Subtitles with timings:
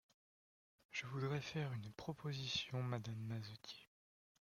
[0.89, 3.87] Je voudrais vous faire une proposition, madame Mazetier.